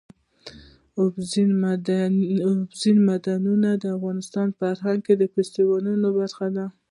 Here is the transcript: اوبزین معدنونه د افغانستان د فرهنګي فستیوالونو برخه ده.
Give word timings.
اوبزین 2.47 2.99
معدنونه 3.07 3.69
د 3.83 3.85
افغانستان 3.97 4.47
د 4.49 4.53
فرهنګي 4.59 5.15
فستیوالونو 5.33 6.07
برخه 6.19 6.47
ده. 6.55 6.65